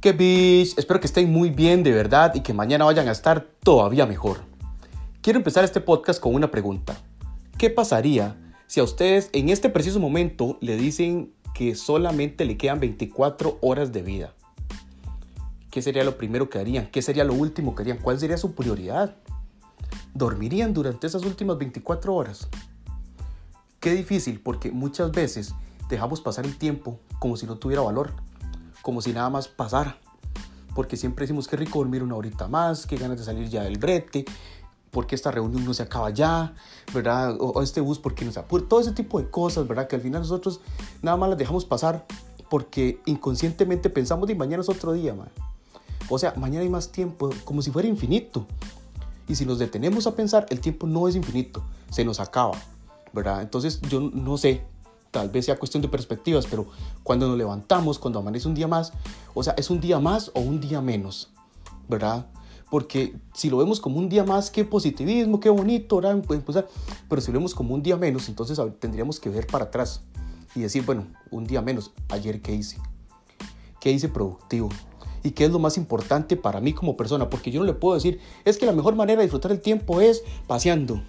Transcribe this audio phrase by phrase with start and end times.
[0.00, 3.48] Que bitch, espero que estén muy bien de verdad y que mañana vayan a estar
[3.64, 4.38] todavía mejor.
[5.22, 6.96] Quiero empezar este podcast con una pregunta.
[7.58, 8.36] ¿Qué pasaría
[8.68, 13.92] si a ustedes en este preciso momento le dicen que solamente le quedan 24 horas
[13.92, 14.34] de vida?
[15.68, 16.86] ¿Qué sería lo primero que harían?
[16.86, 17.98] ¿Qué sería lo último que harían?
[17.98, 19.16] ¿Cuál sería su prioridad?
[20.14, 22.48] ¿Dormirían durante esas últimas 24 horas?
[23.80, 25.56] Qué difícil porque muchas veces
[25.88, 28.12] dejamos pasar el tiempo como si no tuviera valor,
[28.82, 29.98] como si nada más pasara.
[30.74, 33.78] Porque siempre decimos que rico dormir una horita más, que ganas de salir ya del
[33.78, 34.24] brete,
[34.90, 36.54] porque esta reunión no se acaba ya,
[36.94, 37.36] ¿verdad?
[37.40, 39.88] O, este bus porque no se apura, todo ese tipo de cosas, ¿verdad?
[39.88, 40.60] Que al final nosotros
[41.02, 42.06] nada más las dejamos pasar
[42.48, 45.28] porque inconscientemente pensamos de mañana es otro día, man.
[46.08, 48.46] O sea, mañana hay más tiempo, como si fuera infinito.
[49.28, 52.52] Y si nos detenemos a pensar, el tiempo no es infinito, se nos acaba,
[53.12, 53.42] ¿verdad?
[53.42, 54.64] Entonces yo no sé,
[55.10, 56.66] tal vez sea cuestión de perspectivas, pero
[57.02, 58.92] cuando nos levantamos, cuando amanece un día más,
[59.34, 61.30] o sea, es un día más o un día menos,
[61.88, 62.26] ¿verdad?
[62.70, 66.22] Porque si lo vemos como un día más, qué positivismo, qué bonito, ¿verdad?
[66.26, 66.42] Pues,
[67.08, 70.02] pero si lo vemos como un día menos, entonces tendríamos que ver para atrás
[70.54, 72.78] y decir, bueno, un día menos, ayer qué hice,
[73.80, 74.68] qué hice productivo,
[75.22, 77.94] y qué es lo más importante para mí como persona, porque yo no le puedo
[77.94, 81.02] decir, es que la mejor manera de disfrutar el tiempo es paseando,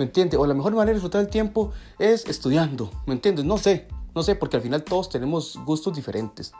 [0.00, 0.40] ¿me entiendes?
[0.40, 3.44] O la mejor manera de disfrutar el tiempo es estudiando, ¿me entiendes?
[3.44, 6.54] No sé, no sé, porque al final todos tenemos gustos diferentes.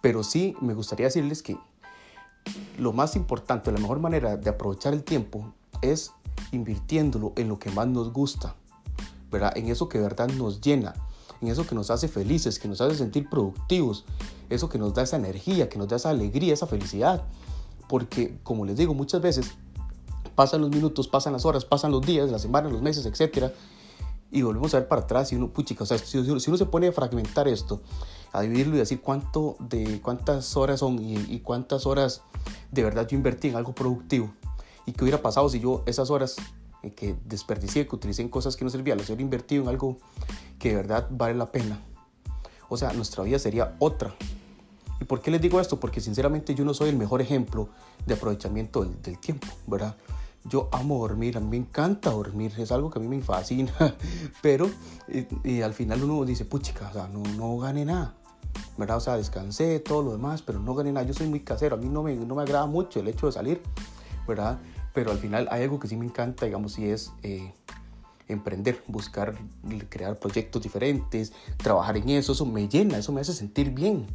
[0.00, 1.58] Pero sí me gustaría decirles que
[2.78, 6.12] lo más importante, la mejor manera de aprovechar el tiempo es
[6.52, 8.54] invirtiéndolo en lo que más nos gusta,
[9.32, 9.58] ¿verdad?
[9.58, 10.94] En eso que de verdad nos llena,
[11.40, 14.04] en eso que nos hace felices, que nos hace sentir productivos,
[14.48, 17.24] eso que nos da esa energía, que nos da esa alegría, esa felicidad.
[17.88, 19.56] Porque, como les digo, muchas veces
[20.38, 23.50] pasan los minutos, pasan las horas, pasan los días, las semanas, los meses, etc.
[24.30, 26.86] Y volvemos a ver para atrás y uno, puchica, o sea, si, uno se pone
[26.86, 27.80] a fragmentar esto,
[28.32, 32.22] a dividirlo y decir cuánto de, cuántas horas son y, cuántas horas
[32.70, 34.30] de verdad yo invertí en algo productivo
[34.86, 36.36] y qué hubiera pasado si yo esas horas
[36.84, 39.98] eh, que desperdicié, que utilicé en cosas que no servían, las hubiera invertido en algo
[40.60, 41.82] que de verdad vale la pena.
[42.68, 44.14] O sea, nuestra vida sería otra.
[45.00, 45.80] ¿Y por qué les digo esto?
[45.80, 47.70] Porque sinceramente yo no soy el mejor ejemplo
[48.06, 49.96] de aprovechamiento del, del tiempo, ¿verdad?
[50.48, 53.72] Yo amo dormir, a mí me encanta dormir, es algo que a mí me fascina,
[54.42, 54.70] pero
[55.44, 58.14] y, al final uno dice, puchica, o sea, no, no gané nada,
[58.76, 58.96] ¿verdad?
[58.96, 61.06] O sea, descansé, todo lo demás, pero no gané nada.
[61.06, 63.32] Yo soy muy casero, a mí no me, no me agrada mucho el hecho de
[63.32, 63.62] salir,
[64.26, 64.58] ¿verdad?
[64.94, 67.52] Pero al final hay algo que sí me encanta, digamos, y es eh,
[68.28, 69.34] emprender, buscar,
[69.88, 74.06] crear proyectos diferentes, trabajar en eso, eso me llena, eso me hace sentir bien.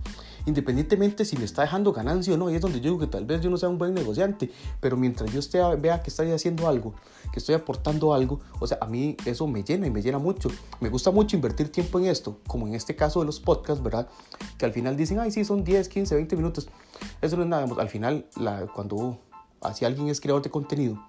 [0.46, 3.26] Independientemente si me está dejando ganancia o no, y es donde yo digo que tal
[3.26, 6.68] vez yo no sea un buen negociante, pero mientras yo esté, vea que estoy haciendo
[6.68, 6.94] algo,
[7.32, 10.50] que estoy aportando algo, o sea, a mí eso me llena y me llena mucho.
[10.82, 14.08] Me gusta mucho invertir tiempo en esto, como en este caso de los podcasts, ¿verdad?
[14.58, 16.68] Que al final dicen, ay, sí, son 10, 15, 20 minutos.
[17.22, 19.18] Eso no es nada, al final, la, cuando
[19.74, 21.02] si alguien es creador de contenido,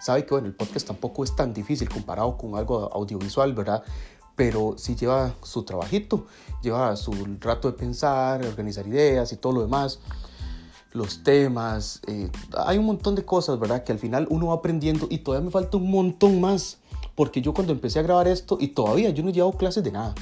[0.00, 3.82] sabe que bueno, el podcast tampoco es tan difícil comparado con algo audiovisual, ¿verdad?
[4.34, 6.26] Pero sí lleva su trabajito,
[6.62, 10.00] lleva su rato de pensar, organizar ideas y todo lo demás,
[10.92, 13.84] los temas, eh, hay un montón de cosas, ¿verdad?
[13.84, 16.78] Que al final uno va aprendiendo y todavía me falta un montón más,
[17.14, 20.14] porque yo cuando empecé a grabar esto y todavía yo no llevo clases de nada,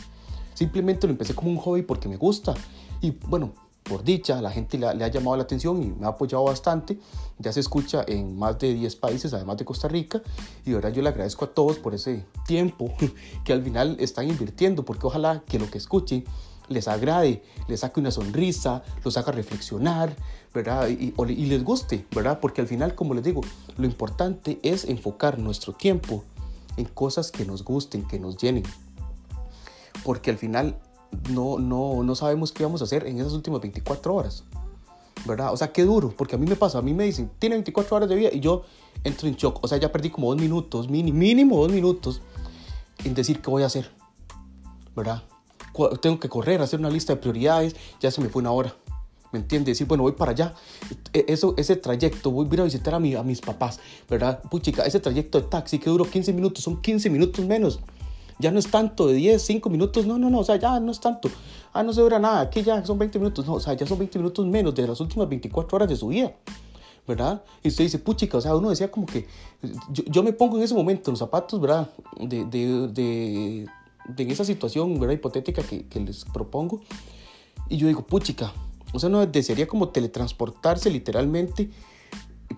[0.54, 2.54] simplemente lo empecé como un hobby porque me gusta
[3.00, 3.52] y bueno,
[3.88, 6.98] por dicha, la gente le, ha llamado la atención y me ha apoyado bastante.
[7.38, 10.20] Ya se escucha en más de 10 países, además de Costa Rica.
[10.64, 12.92] Y de verdad yo le agradezco a todos por ese tiempo
[13.44, 16.24] que al final están invirtiendo, porque ojalá que lo que escuchen
[16.68, 20.14] les agrade, les saque una sonrisa, los haga reflexionar,
[20.52, 20.88] ¿verdad?
[20.88, 22.40] Y, y les guste, ¿verdad?
[22.40, 23.40] Porque al final, como les digo,
[23.78, 26.24] lo importante es enfocar nuestro tiempo
[26.76, 28.64] en cosas que nos gusten, que nos llenen.
[30.04, 30.78] Porque al final
[31.30, 34.44] no, no, no sabemos qué vamos a hacer en esas últimas 24 horas.
[35.26, 35.52] ¿Verdad?
[35.52, 37.96] O sea, qué duro, porque a mí me pasa, a mí me dicen, tiene 24
[37.96, 38.62] horas de vida y yo
[39.02, 39.58] entro en shock.
[39.62, 42.22] O sea, ya perdí como dos minutos, mínimo dos minutos
[43.04, 43.90] en decir qué voy a hacer.
[44.94, 45.22] ¿Verdad?
[46.00, 48.74] Tengo que correr, hacer una lista de prioridades, ya se me fue una hora.
[49.32, 49.72] ¿Me entiendes?
[49.72, 50.54] Decir, bueno, voy para allá.
[51.12, 53.78] E, eso, ese trayecto, voy a ir a visitar a, mi, a mis papás,
[54.08, 54.40] ¿verdad?
[54.42, 57.80] Puchica, ese trayecto de taxi que duró 15 minutos, son 15 minutos menos
[58.38, 60.92] ya no es tanto de 10, 5 minutos, no, no, no, o sea, ya no
[60.92, 61.30] es tanto,
[61.72, 63.98] ah, no se dura nada, aquí ya son 20 minutos, no, o sea, ya son
[63.98, 66.32] 20 minutos menos de las últimas 24 horas de su vida,
[67.06, 67.42] ¿verdad?
[67.62, 69.26] Y usted dice, puchica, o sea, uno decía como que,
[69.90, 71.90] yo, me pongo en ese momento, en los zapatos, ¿verdad?
[72.20, 73.66] De, de, de,
[74.08, 75.14] de esa situación, ¿verdad?
[75.14, 76.80] Hipotética que, que les propongo,
[77.68, 78.52] y yo digo, puchica,
[78.92, 81.70] o sea, no desearía como teletransportarse literalmente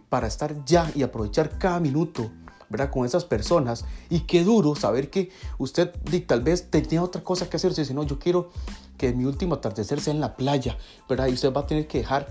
[0.09, 2.31] para estar ya y aprovechar cada minuto
[2.71, 2.91] ¿verdad?
[2.91, 3.85] Con esas personas.
[4.09, 5.93] Y qué duro saber que usted
[6.27, 7.75] tal vez tenía otra cosa que hacer.
[7.75, 8.51] Si no, yo quiero
[8.97, 10.79] que mi último atardecer sea en la playa,
[11.09, 11.27] ¿verdad?
[11.27, 12.29] Y usted va a tener que dejar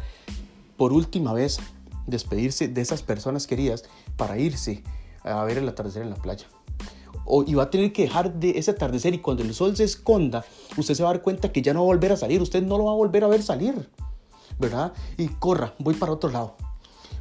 [0.78, 1.60] por última vez
[2.08, 3.84] despedirse de esas personas queridas
[4.18, 4.84] para irse
[5.24, 6.46] a ver el atardecer en la playa.
[7.26, 9.84] O, y va a tener que dejar de ese atardecer y cuando el sol se
[9.84, 10.46] esconda,
[10.78, 12.64] usted se va a dar cuenta que ya no va a volver a salir, usted
[12.64, 13.90] no lo va a volver a ver salir,
[14.58, 14.94] ¿verdad?
[15.18, 16.56] Y corra, voy para otro lado.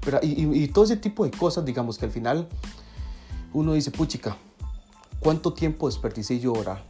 [0.05, 0.23] ¿verdad?
[0.23, 2.49] Y, y todo ese tipo de cosas, digamos que al final
[3.53, 4.37] uno dice, puchica,
[5.21, 6.83] ¿cuánto tiempo desperdicié yo ahora?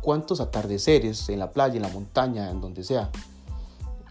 [0.00, 3.10] ¿Cuántos atardeceres en la playa, en la montaña, en donde sea?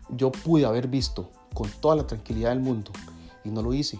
[0.09, 2.91] Yo pude haber visto con toda la tranquilidad del mundo
[3.43, 3.99] y no lo hice.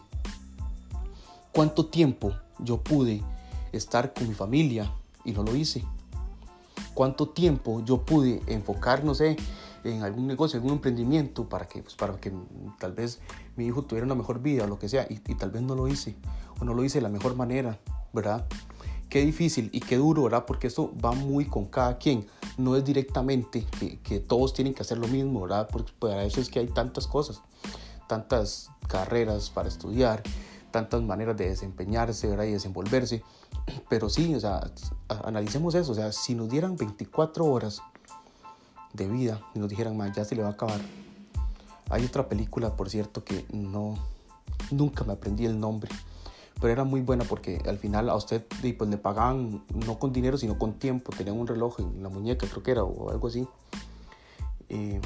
[1.52, 3.24] ¿Cuánto tiempo yo pude
[3.72, 4.92] estar con mi familia
[5.24, 5.84] y no lo hice?
[6.94, 9.38] ¿Cuánto tiempo yo pude enfocar, no sé,
[9.84, 12.32] en algún negocio, en algún emprendimiento para que, pues, para que
[12.80, 13.20] tal vez
[13.56, 15.76] mi hijo tuviera una mejor vida o lo que sea y, y tal vez no
[15.76, 16.16] lo hice
[16.60, 17.80] o no lo hice de la mejor manera,
[18.16, 18.48] ¿verdad?
[19.10, 20.46] Qué difícil y qué duro, ¿verdad?
[20.46, 22.26] Porque esto va muy con cada quien.
[22.58, 25.70] No es directamente que, que todos tienen que hacer lo mismo, ¿verdad?
[25.72, 27.42] Porque para eso es que hay tantas cosas,
[28.08, 30.24] tantas carreras para estudiar,
[30.72, 32.46] tantas maneras de desempeñarse, ¿verdad?
[32.46, 33.22] Y desenvolverse.
[33.90, 34.72] Pero sí, o sea,
[35.24, 35.92] analicemos eso.
[35.92, 37.82] O sea, si nos dieran 24 horas
[38.94, 40.82] de vida y nos dijeran, ya se le va a acabar.
[41.90, 43.96] Hay otra película, por cierto, que no,
[44.72, 45.92] nunca me aprendí el nombre
[46.60, 48.46] pero era muy buena porque al final a usted
[48.78, 51.12] pues, le pagaban no con dinero, sino con tiempo.
[51.16, 53.48] Tenían un reloj en la muñeca, creo que era, o algo así.
[54.70, 55.02] Eh,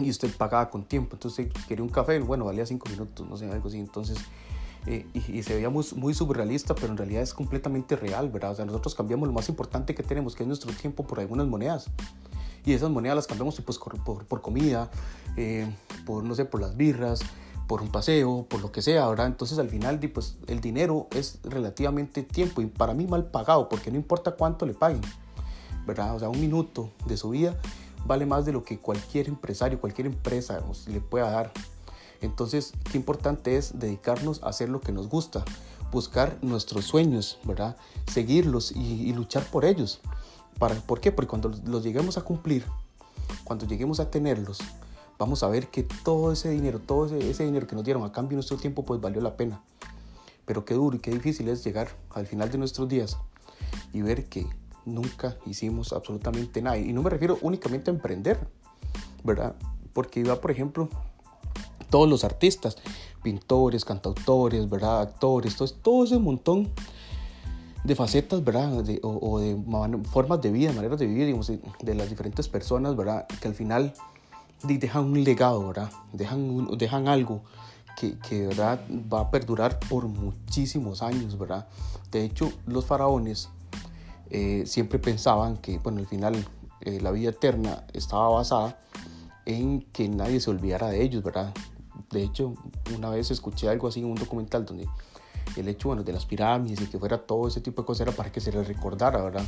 [0.00, 1.16] y usted pagaba con tiempo.
[1.16, 3.78] Entonces, quería un café, bueno, valía cinco minutos, no sé, algo así.
[3.78, 4.18] Entonces,
[4.86, 8.52] eh, y, se veía muy, muy surrealista, pero en realidad es completamente real, ¿verdad?
[8.52, 11.46] O sea, nosotros cambiamos lo más importante que tenemos, que es nuestro tiempo, por algunas
[11.46, 11.90] monedas.
[12.64, 14.90] Y esas monedas las cambiamos pues, por, por, comida,
[15.36, 15.68] eh,
[16.04, 17.20] por, no sé, por las birras,
[17.66, 19.26] por un paseo, por lo que sea, ¿verdad?
[19.26, 23.90] Entonces al final pues, el dinero es relativamente tiempo y para mí mal pagado, porque
[23.90, 25.00] no importa cuánto le paguen,
[25.86, 26.14] ¿verdad?
[26.14, 27.56] O sea, un minuto de su vida
[28.06, 31.52] vale más de lo que cualquier empresario, cualquier empresa le pueda dar.
[32.20, 35.44] Entonces, qué importante es dedicarnos a hacer lo que nos gusta,
[35.92, 37.76] buscar nuestros sueños, ¿verdad?
[38.10, 40.00] Seguirlos y, luchar por ellos.
[40.58, 41.12] ¿Para, ¿Por qué?
[41.12, 42.64] Porque cuando los lleguemos a cumplir,
[43.44, 44.58] cuando lleguemos a tenerlos,
[45.18, 48.30] vamos a ver que todo ese dinero, todo ese, dinero que nos dieron a cambio
[48.30, 49.62] de nuestro tiempo, pues valió la pena.
[50.44, 53.18] Pero qué duro y qué difícil es llegar al final de nuestros días
[53.92, 54.46] y ver que
[54.84, 56.78] nunca hicimos absolutamente nada.
[56.78, 58.38] Y no me refiero únicamente a emprender,
[59.24, 59.56] ¿verdad?
[59.92, 60.88] Porque iba, por ejemplo,
[61.90, 62.76] todos los artistas,
[63.22, 65.00] pintores, cantautores, ¿verdad?
[65.02, 66.70] Actores, todo, todo ese montón
[67.82, 68.84] de facetas, ¿verdad?
[69.02, 69.56] o, de
[70.10, 73.26] formas de vida, maneras de vivir, digamos, de, de las diferentes personas, ¿verdad?
[73.40, 73.94] Que al final
[74.62, 75.90] dejan un legado, ¿verdad?
[76.12, 77.42] Dejan, dejan algo
[77.96, 78.80] que, que, ¿verdad?
[78.90, 81.66] va a perdurar por muchísimos años, ¿verdad?
[82.10, 83.48] De hecho, los faraones
[84.30, 86.46] eh, siempre pensaban que, bueno, al final
[86.80, 88.78] eh, la vida eterna estaba basada
[89.44, 91.54] en que nadie se olvidara de ellos, ¿verdad?
[92.10, 92.54] De hecho,
[92.96, 94.88] una vez escuché algo así en un documental donde
[95.56, 98.16] el hecho, bueno, de las pirámides y que fuera todo ese tipo de cosas era
[98.16, 99.44] para que se les recordara, ¿verdad?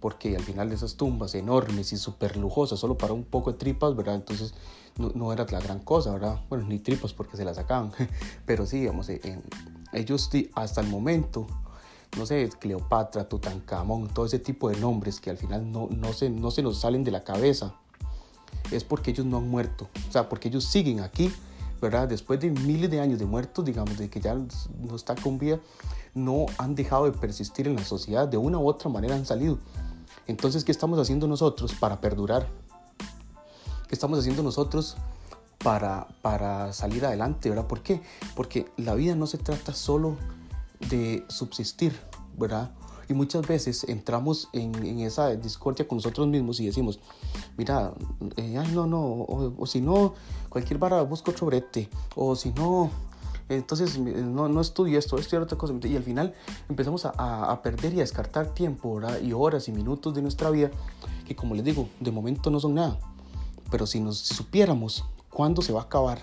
[0.00, 3.96] Porque al final esas tumbas enormes y súper lujosas, solo para un poco de tripas,
[3.96, 4.16] ¿verdad?
[4.16, 4.54] Entonces
[4.98, 6.40] no, era la gran cosa, ¿verdad?
[6.48, 7.92] Bueno, ni tripas porque se las sacaban,
[8.46, 9.40] pero sí, digamos, eh,
[9.92, 11.46] ellos hasta el momento,
[12.16, 16.30] no sé, Cleopatra, Tutankamón, todo ese tipo de nombres que al final no, no, se,
[16.30, 17.74] no se nos salen de la cabeza,
[18.70, 21.32] es porque ellos no han muerto, o sea, porque ellos siguen aquí,
[21.80, 22.08] ¿verdad?
[22.08, 25.60] Después de miles de años de muertos, digamos, de que ya no está con vida,
[26.14, 29.58] no han dejado de persistir en la sociedad, de una u otra manera han salido.
[30.26, 32.48] Entonces, ¿qué estamos haciendo nosotros para perdurar?
[33.88, 34.96] ¿Qué estamos haciendo nosotros
[35.58, 37.48] para, para salir adelante?
[37.48, 37.66] ¿verdad?
[37.66, 38.02] ¿Por qué?
[38.34, 40.16] Porque la vida no se trata solo
[40.88, 41.96] de subsistir,
[42.36, 42.70] ¿verdad?
[43.08, 46.98] Y muchas veces entramos en, esa discordia con nosotros mismos y decimos,
[47.56, 47.92] mira,
[48.36, 50.14] eh, ay, no, no, o, o, si no,
[50.48, 52.90] cualquier vara busco otro brete, o si no,
[53.48, 55.72] entonces no, no estudio esto, estudio otra cosa.
[55.82, 56.34] Y al final
[56.68, 57.10] empezamos a,
[57.50, 60.70] a, perder y a descartar tiempo y horas y minutos de nuestra vida
[61.26, 62.98] que como les digo, de momento no son nada.
[63.70, 66.22] Pero si nos supiéramos cuándo se va a acabar,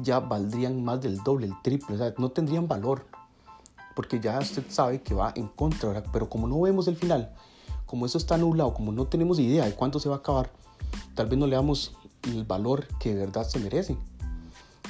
[0.00, 3.06] ya valdrían más del doble, el triple, o sea, no tendrían valor.
[3.94, 6.06] Porque ya usted sabe que va en contra, ¿verdad?
[6.12, 7.32] pero como no vemos el final,
[7.86, 10.50] como eso está nublado, como no tenemos idea de cuándo se va a acabar,
[11.14, 13.96] tal vez no le damos el valor que de verdad se merece.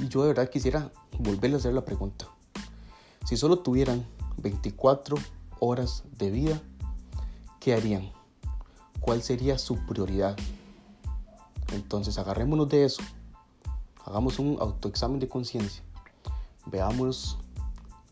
[0.01, 2.27] Y yo de verdad quisiera volverle a hacer la pregunta.
[3.25, 4.05] Si solo tuvieran
[4.39, 5.17] 24
[5.61, 6.61] horas de vida,
[7.61, 8.11] ¿qué harían?
[9.01, 10.37] ¿Cuál sería su prioridad?
[11.73, 13.03] Entonces agarrémonos de eso.
[14.05, 15.83] Hagamos un autoexamen de conciencia.
[16.67, 17.39] Veamos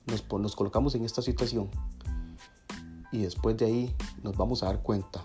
[0.07, 1.71] nos, colocamos en esta situación
[3.11, 5.25] y después de ahí nos vamos a dar cuenta,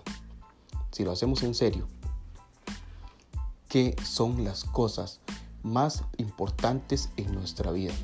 [0.92, 1.86] si lo hacemos en serio,
[3.68, 5.20] qué son las cosas
[5.62, 7.94] más importantes en nuestra vida.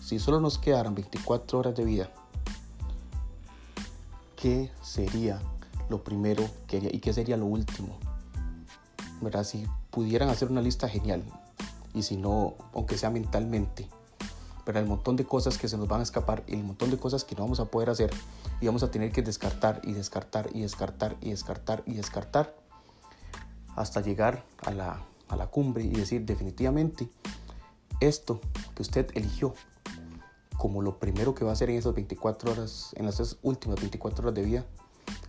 [0.00, 2.10] Si solo nos quedaran 24 horas de vida,
[4.36, 5.40] ¿qué sería
[5.88, 7.98] lo primero y qué sería lo último?
[9.20, 9.44] ¿Verdad?
[9.44, 11.24] Si pudieran hacer una lista genial,
[11.94, 13.88] y si no, aunque sea mentalmente,
[14.64, 16.98] pero el montón de cosas que se nos van a escapar y el montón de
[16.98, 18.10] cosas que no vamos a poder hacer
[18.60, 22.56] y vamos a tener que descartar y descartar y descartar y descartar y descartar
[23.76, 27.08] hasta llegar a la, a la cumbre y decir definitivamente
[28.00, 28.40] esto
[28.74, 29.54] que usted eligió
[30.56, 34.22] como lo primero que va a hacer en esas 24 horas, en las últimas 24
[34.22, 34.64] horas de vida,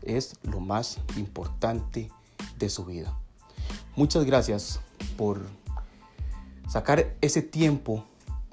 [0.04, 2.10] es lo más importante
[2.58, 3.18] de su vida.
[3.96, 4.80] Muchas gracias
[5.18, 5.42] por
[6.70, 8.06] sacar ese tiempo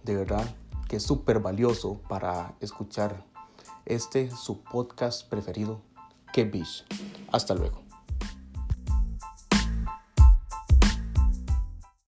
[0.03, 0.47] de verdad
[0.93, 3.25] que es súper valioso para escuchar
[3.87, 5.81] este su podcast preferido,
[6.35, 6.85] Que.
[7.33, 7.82] Hasta luego.